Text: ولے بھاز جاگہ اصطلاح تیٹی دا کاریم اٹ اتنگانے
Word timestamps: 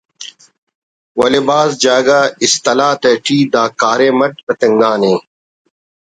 ولے 1.17 1.41
بھاز 1.47 1.69
جاگہ 1.83 2.19
اصطلاح 2.45 2.93
تیٹی 3.01 3.39
دا 3.53 3.63
کاریم 3.81 4.17
اٹ 4.25 4.33
اتنگانے 4.49 5.13